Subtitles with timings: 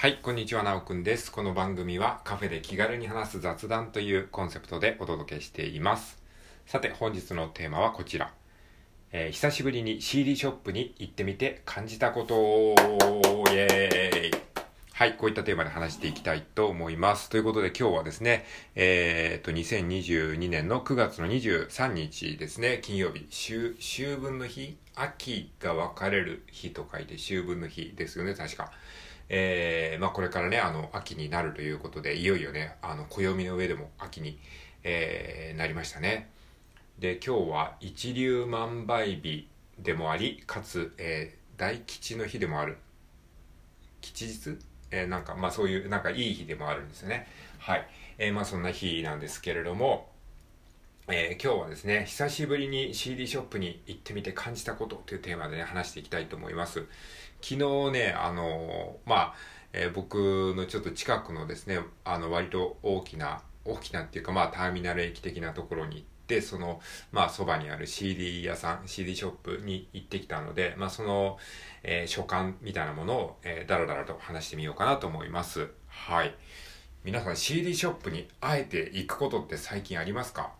[0.00, 1.32] はい、こんにちは、なおくんです。
[1.32, 6.22] この番組はカフェで気軽に話す雑談というコンセプトでお届けしています。
[6.66, 8.32] さて、本日のテーマはこちら。
[9.10, 12.74] えー久しぶりに CD ショップに行ってみて感じたことを
[13.50, 14.40] イエーイ
[14.92, 17.28] はい、こういったテーマで話していきたいと思います。
[17.28, 18.44] ということで今日はですね、
[18.76, 28.70] えー、っと、2022年の9月の23日ですね、金曜日、秋、秋分の日秋が分かれる日と書いて秋分の日ですよね、確か。
[29.30, 34.38] えー、まあこれからね、あの、秋になるということで、いよいよね、あの、暦の上でも秋に、
[34.84, 36.30] えーなりましたね。
[36.98, 42.78] で、今日は一粒万倍日でもあり、かつ、えー大吉の日でもある。
[44.00, 44.58] 吉日？
[44.92, 47.26] えーなんか、まあそういう、なんかいい日でもあるんですよね。
[47.58, 47.86] はい。
[48.18, 50.08] えーまあそんな日なんですけれども、
[51.08, 56.84] えー今日はですね、久しぶりに CD ショップに行ってみて感じたことというテーマでね、話していきたいと思います。
[57.40, 59.34] 昨日ね、あのまあ、
[59.72, 66.80] えー僕のちょっと近くのですね、あの、割と大きな、大きなっていうか、まあ、ターミナル駅的なところに行って、その、
[67.12, 71.38] まあ、そばにある CD 屋さん、CD ショップに行ってきたので、まあ、その、
[71.82, 75.68] えー所感みたいなものを、えーだらだらと話してみようかなと思います。
[75.86, 76.34] はい。
[77.04, 80.52] 皆さん CD ショップにあえて行くことって最近ありますか？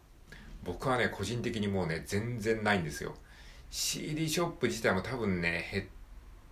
[0.64, 3.14] 僕はね、個人的にもうね、全然ないんですよ。
[3.70, 5.84] CD ショップ自体も多分ね、減っ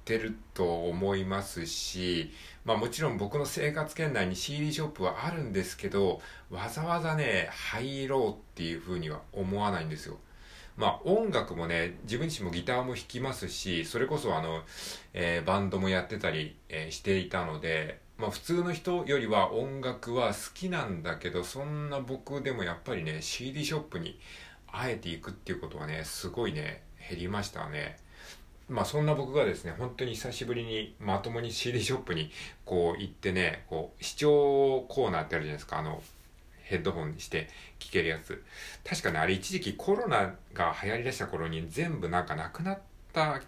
[0.07, 2.31] てると思いますし、
[2.65, 10.19] まあもちろん僕の生活圏内に CD ショップはあるんですけど、わざわざね、入ろうっていうふうには思わないんですよ。
[10.77, 14.63] まあ音楽もね、自分自身もギターも弾きますし、それこそあの、
[15.13, 24.21] えーバンドもやってたり、えーしていたので、まあ普通の人よりは音楽は好きなんだけど、そんな僕でもやっぱりね、CD ショップに
[24.69, 28.06] あえて行くっていうことはね、すごいね、減りましたね。
[28.69, 32.31] まあそんな僕がですね、本当に久しぶりにまともに CD ショップに
[32.65, 36.03] こう行ってね、こう視聴コーナーってあるじゃないですか、あの、
[36.63, 38.43] ヘッドホンにして聴けるやつ。
[38.85, 42.79] 確かね、あれ一時期コロナが流行りだした頃に全部なんかなくなっ
[43.13, 43.41] た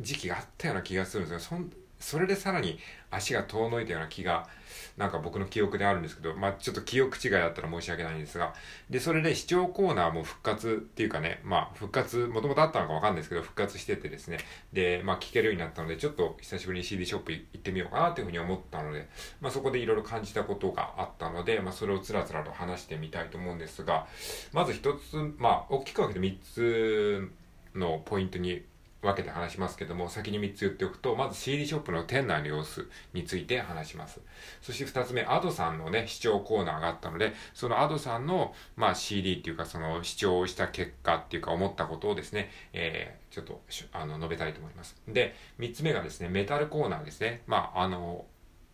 [0.00, 1.48] 時期があったような気がするんですよ。
[1.50, 1.70] そん
[2.00, 2.78] それでさらに
[3.10, 4.48] 足が遠のいたような気が、
[4.96, 8.54] なんか僕の記憶であるんですけど、まあちょっと記憶違いだったら申し訳ないんですが、
[8.88, 14.38] で、それで視聴コーナーも復活っていうかね、まあ復活、もともとあったのかわかんないですけど、復活しててですね、
[14.72, 19.08] で、まあ聞けるようになったので、ちょっと久しぶりに CD ショップ行ってみようかなというふうに思ったので、
[19.40, 24.06] まあそこでいろいろ感じたことがあったので、まあそれをつらつらと話してみたいと思うんですが、
[24.52, 27.30] まず一つ、まあ大きく分けて三つ
[27.74, 28.62] のポイントに
[29.02, 34.20] 分けて話しますけども、先に3つ言っておくと、まず CD ショップの店内の様子について話します。
[34.60, 43.62] そして2つ目、Ado さんのね、視聴コーナーがあったので、その Ado さんの、まあ、CD っていうか、その視聴した結果っていうか、思ったことをですね、えー、ちょっと、
[43.92, 45.00] あの、述べたいと思います。
[45.08, 47.42] で、3つ目がですね、メタルコーナーですね。
[47.46, 48.26] まあ、あの、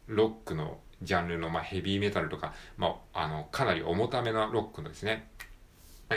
[0.08, 5.28] ロックのジャンルの、まあ、ヘビーメタルとか、まあ、あの、かなり重ためなロックのですね、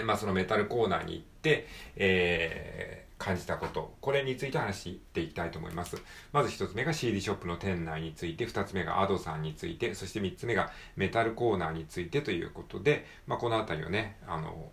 [0.05, 5.97] まあ、そのメタルコーナーに行って、えー、感じたこと、これについて話していきたいと思います。
[6.31, 14.71] まず一つ目が CD ショップの店内について、二つ目が Ado さんについて、そして三つ目がメタルコーナーについてということで、まあ、このあたりをね、あの、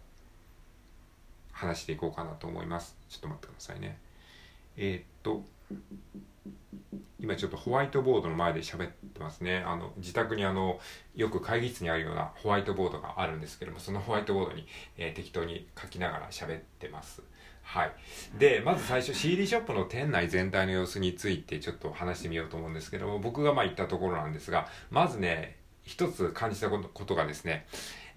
[1.53, 2.97] 話していこうかなと思います。
[3.09, 3.99] ちょっと待ってくださいね。
[4.77, 5.45] えーっと、
[7.19, 9.65] 今ちょっとホワイトボードの前で喋ってますね。
[9.67, 10.79] あの、自宅にあの、
[11.15, 14.67] よく会議室にあるようなホワイトボードがあるんですけども、そのホワイトボードに、
[14.99, 17.23] えー適当に書きながら喋ってます。
[17.63, 17.93] はい。
[18.39, 27.67] で、まず最初 CD ショップの店内全体の様子についてちょっと話してみようと思うんですけども、僕がまあ行ったところなんですが、まずね、一つ感じたことことがですね、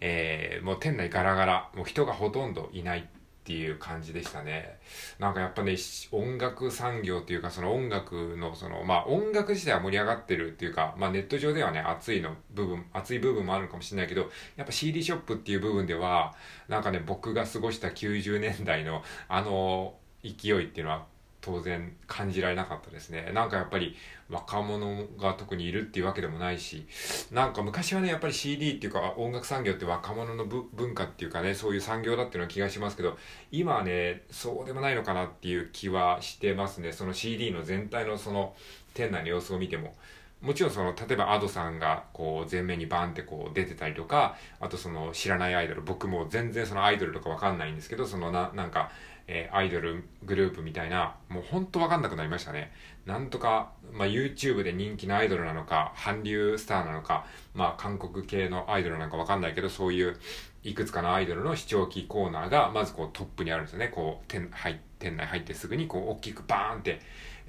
[0.02, 3.08] えーもう店内ガラガラ、もう人がほとんどいない
[3.50, 4.78] っていう感じでしたね。
[5.18, 5.76] なんかやっぱね、
[6.12, 16.36] 音楽産業っていうか、その音楽の、その、まあ音楽自体は盛り上がってるっていうか、まあネット上ではね、熱いの部分、熱い部分もあるかもしれないけど、やっぱ CD ショップっていう部分では、
[16.68, 21.08] なんかね、僕が過ごした90年代のあの勢いっていうのは
[21.42, 23.32] 当然感じられなかったですね。
[23.34, 23.96] なんかやっぱり
[24.30, 26.86] 若者が特にいるっていうわけでもないし、
[27.32, 33.18] なんか昔はね、やっぱり CD っていうか音楽産業って若者の文化っていうかね、そういう産業だっていうような気がしますけど、
[33.52, 36.92] 今はね、そうでもないのかなっていう気はしてますね。
[36.92, 38.54] その CD の全体のその
[38.94, 39.96] 店内の様子を見ても。
[40.42, 48.92] もちろんその、例えば Ado さんがこう前面にバンってこう出てたりとか、あとその知らないアイドル、僕も全然そのアイドルとかわかんないんですけど、そのな、なんか、
[49.28, 52.72] えーアイドルグループみたいな、もうほんとわかんなくなりましたね。
[53.06, 60.18] なんとか、まあ YouTube で人気のアイドルなのか、韓流スターなのか、まあ韓国系のアイドルなのかわかんないけど、そういう
[60.64, 63.90] いくつかのアイドルの視聴器コーナーが、まずこうトップにあるんですよね。
[63.90, 67.00] こう、店、入、店内入ってすぐにこう大きくバーンって、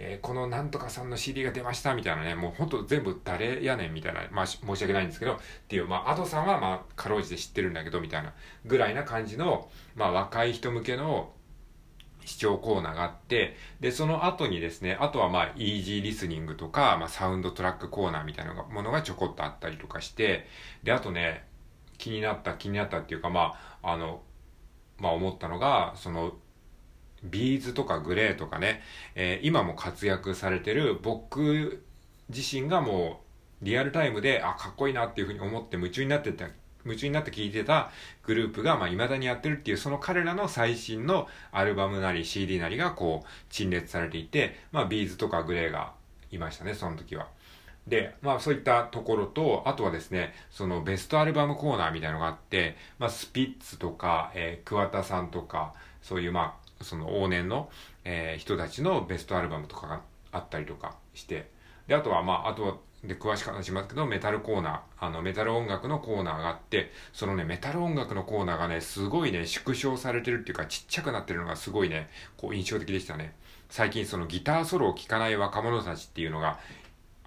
[0.02, 5.36] えー、このなんとかさんの CD が出ましたみたいなね、もうほんと全部誰やねんみたいな、まあ申し訳ないんですけど、っ
[5.68, 8.32] ていう、まあ、アドさんはまあ、かろうじて知ってるんだけど、みたいな、
[8.64, 11.32] ぐらいな感じの、まあ、若い人向けの、
[12.24, 20.46] 視聴コーナーがあって、で、その後にですね、あとはまあ、イージーリスニングとか、まあ、サウンドトラックコーナーみたいなものがちょこっとあったりとかして、
[20.82, 21.44] で、あとね、
[21.98, 24.22] 気になった、気になったっていうか、まあ、あの、
[24.98, 26.34] まあ思ったのが、その、
[27.22, 28.82] ビーズとかグレーとかね、
[29.14, 31.82] えー、今も活躍されてる僕
[32.28, 33.20] 自身がも
[33.62, 36.48] うリアルタイムで、あ、かっこいいなっていうふうに思って夢中になってた、
[36.84, 37.90] 夢中になって聴いてた
[38.22, 45.92] グループが、まあ、未だにやってるっていう、その彼らの最新のアルバムなり CD なりがこう、陳列されていて、まあ、ビーズとかグレーが
[46.30, 47.28] いましたね、その時は。
[47.86, 57.70] で、まあそういったところと、あとはですね、そのベストアルバムコーナーみたいなのがあって、まあスピッツとか、えー、桑田さんとか、そういうまあ、その往年の、
[58.04, 60.00] えー、人たちのベストアルバムとかが
[60.32, 61.50] あったりとかして、
[61.86, 73.34] で、あとはまあ、あとは、で、詳しく話しますけど、メタルコーナー、あの、メタル音楽のコーナーがあって、そのね、メタル音楽のコーナーがね、すごいね、縮小されてるっていうか、ちっちゃくなってるのがすごいね、こう、印象的でしたね。
[73.70, 76.58] 最近そのギターソロを聴かない若者たちっていうのが、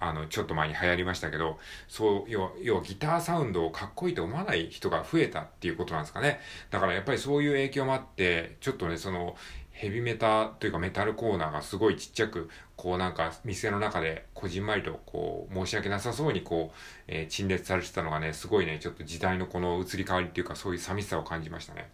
[0.03, 6.39] あの、ちょっと前に流行りましたけど、そう、要は、要はギターサウンドをかっこいいと思わない人が増えたっていうことなんですかね。
[6.69, 9.35] だからやっぱりそういう影響もあって、ちょっとね、その、
[9.71, 16.77] ヘビメタというかメタルコーナーがすごいちっちゃく、こうなんか店の中でこじんまりとこう申し訳なさそうにこう、
[17.07, 21.89] えー、陳列されてたのがね、すごいね、ちょっと時代のこの移り変わりっていうかそういう寂しさを感じましたね。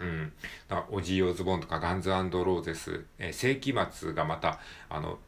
[0.00, 0.32] うん。
[0.68, 4.58] だから、オジー・オズボンとかガンズローゼス、えー、世紀末がまた、
[4.88, 5.18] あの、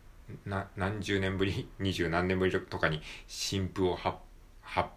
[0.47, 4.19] な、何十年ぶり、 二十何年ぶりとかに新譜を発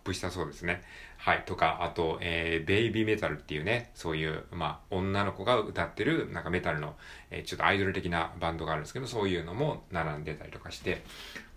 [0.03, 0.83] 布したそうですね。
[1.17, 1.43] はい。
[1.45, 6.95] とか、あと、えー、ベイビーメタルっていうね、そういう、まあ、女の子が歌ってる、なんかメタルの、
[7.31, 11.03] えー、ちょっとアイドル的なバンドがあるんですけど、そういうのも並んでたりとかして、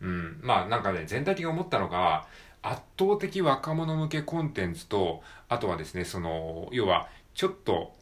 [0.00, 0.40] うん。
[0.42, 2.26] まあ、なんかね、全体的に思ったのが、
[2.62, 7.94] 圧倒的若者向けコンテンツと、あとはですね、その、要は、ちょっと、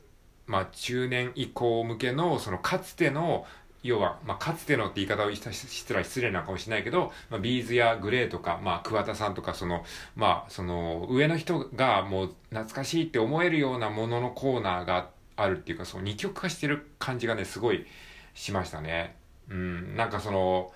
[0.46, 3.46] まあ、中年以降向けの、その、かつての、
[3.86, 9.84] 要は、まあ、かつてのって言い方をしたら失礼なかもしれないけど、まあ、ビーズやグレーとか、まあ、桑田さんとか、その、
[10.14, 17.86] まあ、その、上の人がもう懐かしいって思えるようなもののコーナーがあるっていうか、その二極化してる感じがね、すごい
[18.34, 19.16] しましたね。
[19.48, 20.72] うん、なんかその、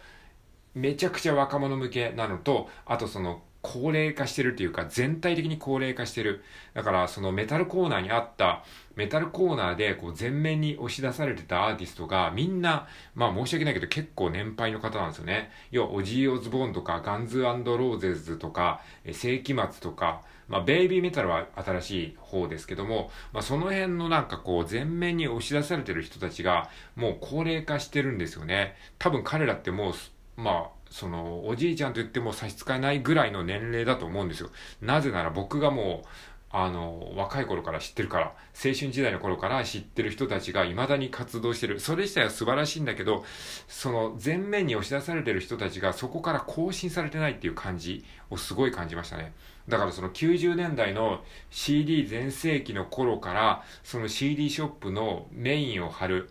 [0.74, 6.42] めちゃくちゃ若者向けなのと、あとその、高齢化してるっていうか、全体的に高齢化してる。
[6.74, 8.64] だから、そのメタルコーナーにあった、
[8.96, 15.50] メタルコーナーでこう全面に押し出されてたアーティストが、みんな、まあ申し訳ないけど結構年配の方なんですよね。
[15.70, 18.80] 要は、オジー・オズボーンとか、ガンズローゼズとか、
[19.12, 28.74] 世紀末とか、まあ、ベイビーメタルは新しい方ですけども、まあ、その辺のなんかこう、全面に押し出されてる人たちが、もう高齢化してるんですよね。
[28.98, 29.94] 多分彼らってもう、
[30.42, 34.50] まあ、その、おじいちゃんと言っても差し支えないぐらいの年齢だと思うんですよ。
[34.80, 36.08] なぜなら僕がもう、
[36.52, 41.78] あの、若い頃から知ってるから、青春時代の頃から知ってる人たちが未だに活動してる。
[41.78, 43.24] それ自体は素晴らしいんだけど、
[43.68, 49.32] その前面に押し出されてる人たちがそこから更新されてないっていう感じをすごい感じましたね。
[49.68, 56.30] だからその90年代の CD 全盛期の頃から、その CD ショップのメインを張る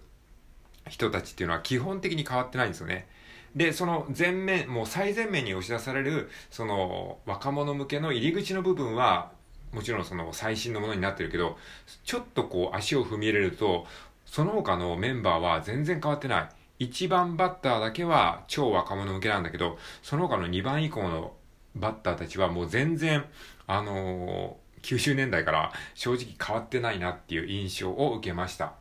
[0.90, 3.08] 人たちっていうのは基本的に変わってないんですよね。
[3.56, 9.32] で、その前面、もう最前面に押し出される、その若者向けの入り口の部分は、
[9.72, 11.58] もちろんその最新のものになってるけど、
[12.04, 13.86] ちょっとこう足を踏み入れると、
[14.26, 16.86] その他のメンバーは全然変わってない。
[16.86, 21.34] 1番バッターだけは超若者向けなんだけど、その他の2番以降の
[21.76, 23.26] バッターたちはもう全然、
[23.68, 28.74] あのー、90年代から正直変わってないなっていう印象を受けました。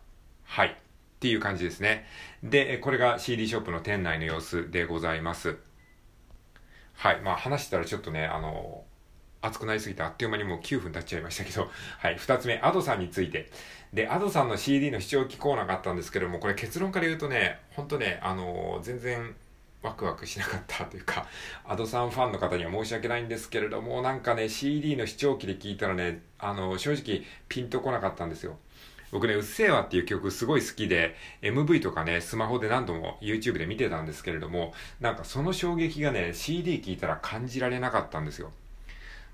[0.44, 0.76] はい。
[1.18, 2.06] っていう感じですね。
[2.44, 5.56] で、これが CD ショップの店内の様子でございます。
[6.94, 7.20] はい。
[7.22, 8.84] まあ話したらちょっとね、あの、
[9.40, 12.16] 熱くなりすぎてあっという間にもう9分経っちゃいましたけど、 はい。
[12.16, 13.50] 二つ目、アドさんについて。
[13.92, 19.34] で、アドさんの CD の視聴機コーナーがあったんですけども、これ結論から言うとね、ほんとね、あの、全然、
[19.82, 21.26] ワクワクしなかったというか、
[21.64, 28.58] アドさんファンの方には申し訳ないんですけれども、なんかね、CD の視聴機で聞いたらね、あの、正直ピンとこなかったんですよ。
[29.10, 38.52] 僕ね、うっせぇわっていう曲すごい好きで、MV とかね、スマホで何度も YouTube で見てたんですけれども、なんかその衝撃がね、CD 聴いたら感じられなかったんですよ。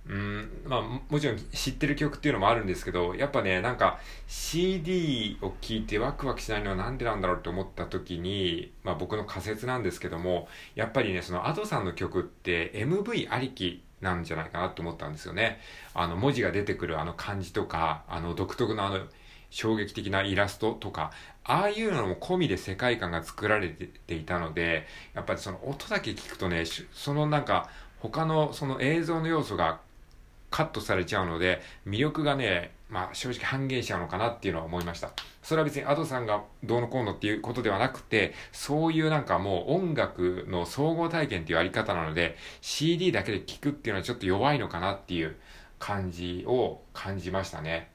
[0.06, 15.58] うん、まあ、もちろん知ってる曲っていうのもあるんですけど、やっぱね、なんか CD を聴いてワクワクしないのはなんでなんだろうって思った時に、まあ僕の仮説なんですけども、やっぱりね、その Ado さんの曲って MV ありきなんじゃないかなと思ったんですよね。
[15.94, 19.06] あの文字が出てくるあの感じとか、あの独特のあの
[19.54, 21.12] 衝撃的なイラストとか、
[21.44, 24.84] ああいうのも込みで世界観が作られていたので、
[25.14, 27.70] やっぱりその音だけ聞くとね、そのなんか
[28.00, 29.78] 他のその映像の要素が
[30.50, 35.12] カットされちゃうので、魅力がね、まあ正直半減しちゃうのかなっていうのは思いました。
[35.44, 45.37] それは別に Ado さんがどうのこうのっていうことではなくて、そういうなんかもう音楽の総合体験っていうあり方なので、CD だけで聴くっていうのはちょっと弱いのかなっていう
[45.78, 47.93] 感じを感じましたね。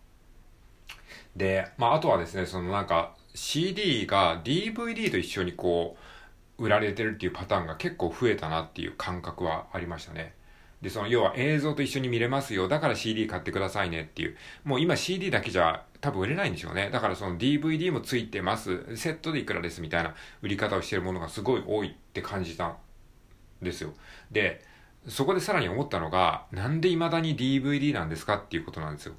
[1.39, 5.98] で、まああとはですね、そのなんか CD が DVD と一緒にこ
[6.60, 10.34] う、売られてるっていうパターンが結構増えたなっていう感覚はありましたね。
[10.81, 12.67] で、その要は映像と一緒に見れますよ。
[12.67, 14.36] だから CD 買ってくださいねっていう。
[14.65, 16.89] もう今 CD だけじゃ多分売れないんでしょうね。
[16.91, 18.98] だからその DVD もついてます。
[18.98, 22.75] セットでいくらですみたいな売り方をしてるものがすごい多いって感じたん
[23.62, 23.93] ですよ。
[24.31, 24.62] で、
[25.08, 29.13] そこでさらに思ったのが、なんで未だに DVD なんですかっていうことなんですよ。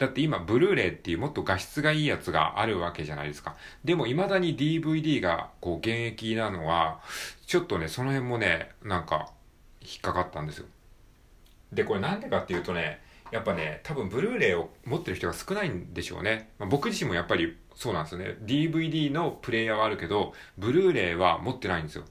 [0.00, 3.54] だって今、ブルーレイっていうもっと画質がいいやつがあるわけじゃないですか。
[3.84, 7.00] でも未だに DVD がこう現役なのは、
[7.46, 9.28] ちょっとね、その辺もね、なんか
[9.82, 10.66] 引っかかったんですよ。
[11.70, 16.48] で、これなんでかっていうとね、やっぱね、多分ブルーレイを持ってる人が少ないんでしょうね。
[16.58, 18.38] まあ、僕自身もやっぱりそうなんですよね。
[18.40, 22.06] DVD のプレイヤーはあるけど、ブルーレイは持ってないんですよ。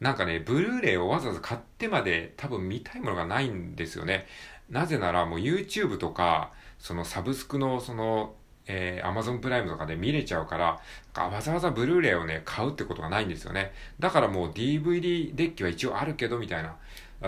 [0.00, 4.26] なんかね、ブルーレイをわざわざ買ってまで多分見たいものがないんですよね。
[4.68, 8.34] なぜならもう YouTube とか、そのサブスクのその、
[8.66, 10.80] えー、Amazon プライムとかで見れちゃうから、
[11.14, 13.72] わざわざブルーレイをね、買うってことがないんですよね。
[14.00, 16.74] だからもう DVD デッキは一応あるけど、みたいな。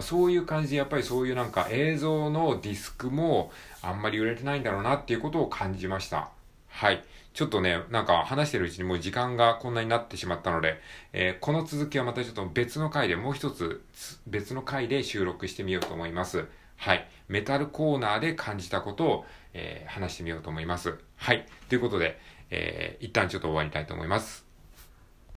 [0.00, 6.30] そういう感じでやっぱりそういうなんか映像のディスクもあんまり売れてないんだろうなっていうことを感じました。
[6.68, 7.04] はい。
[7.34, 10.80] ちょっとね、なんか話してるうちにもう時間がこんなになってしまったので、
[11.12, 13.84] えー、この続きはまたちょっと別の回で、もう一つ
[14.26, 16.46] 別の回で収録してみようと思います。
[16.76, 17.06] はい。
[17.28, 20.98] メタルコーナーで感じたことを、えー、話してみようと思います。
[21.16, 21.46] はい。
[21.68, 22.18] ということで、
[22.50, 24.51] えー、一旦ちょっと終わりたいと思います。